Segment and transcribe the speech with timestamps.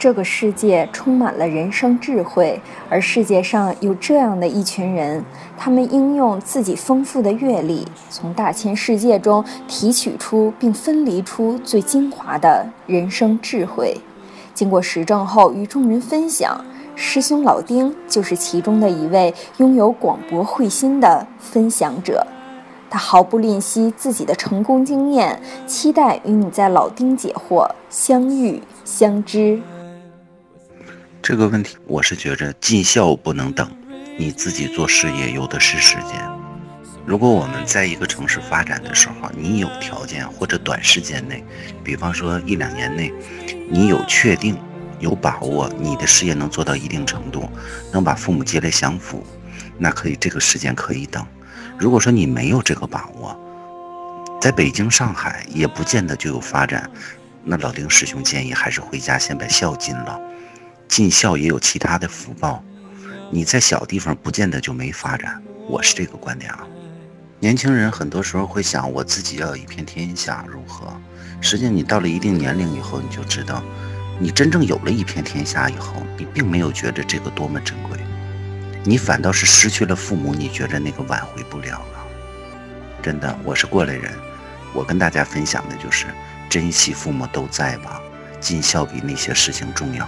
[0.00, 5.22] 这个世界充满了人生智慧，而世界上有这样的一群人，
[5.58, 13.94] 他们应用自己丰富的阅历，从大千世界中提取出并分离出最精华的人生智慧，
[14.54, 16.64] 经过实证后与众人分享。
[16.96, 22.26] 师兄老丁就是其中的一位拥有广博慧心的分享者，
[22.88, 29.60] 他毫不吝惜自己的成功经验，期待与你在老丁解惑相遇相知。
[31.30, 33.70] 这个问题，我是觉着尽孝不能等，
[34.18, 36.28] 你自己做事业有的是时间。
[37.06, 41.44] 如果我们在一个城市发展的时候，你有条件或者短时间内，
[41.84, 43.14] 比方说一两年内，
[43.70, 44.58] 你有确定、
[44.98, 47.48] 有把握，你的事业能做到一定程度，
[47.92, 49.24] 能把父母接来享福，
[49.78, 51.24] 那可以这个时间可以等。
[51.78, 53.38] 如果说你没有这个把握，
[54.40, 56.90] 在北京、上海也不见得就有发展，
[57.44, 60.20] 那老丁师兄建议还是回家先把孝尽了。
[60.90, 62.64] 尽孝也有其他的福报，
[63.30, 66.66] 你在小地方不见得就没发展，我是这个观点啊。
[67.38, 70.92] 年轻人很多时候会想，我自己要有一片天下如何？
[71.40, 73.62] 实际上，你到了一定年龄以后，你就知道，
[74.18, 77.96] 你真正有了一片天下以后，你并没有觉得这个多么珍贵，
[78.82, 82.04] 你反倒是失去了父母，你觉得那个挽回不了了。
[83.00, 84.12] 真的，我是过来人，
[84.74, 86.06] 我跟大家分享的就是，
[86.48, 88.02] 珍惜父母都在吧，
[88.40, 90.04] 尽孝比那些事情重要。